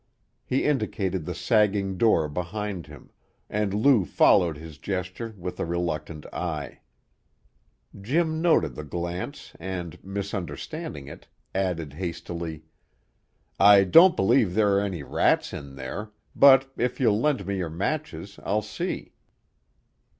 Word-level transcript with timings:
He 0.47 0.63
indicated 0.63 1.25
the 1.25 1.35
sagging 1.35 1.95
door 1.95 2.27
behind 2.27 2.87
him, 2.87 3.11
and 3.51 3.71
Lou 3.71 4.03
followed 4.03 4.57
his 4.57 4.79
gesture 4.79 5.35
with 5.37 5.59
a 5.59 5.63
reluctant 5.67 6.25
eye. 6.33 6.79
Jim 8.01 8.41
noted 8.41 8.73
the 8.73 8.83
glance 8.83 9.51
and, 9.59 10.03
misunderstanding 10.03 11.07
it, 11.07 11.27
added 11.53 11.93
hastily: 11.93 12.63
"I 13.59 13.83
don't 13.83 14.15
believe 14.15 14.55
there 14.55 14.75
are 14.77 14.81
any 14.81 15.03
rats 15.03 15.53
in 15.53 15.75
there, 15.75 16.09
but 16.35 16.71
if 16.77 16.99
you'll 16.99 17.19
lend 17.19 17.45
me 17.45 17.57
your 17.57 17.69
matches 17.69 18.39
I'll 18.43 18.63
see." 18.63 19.13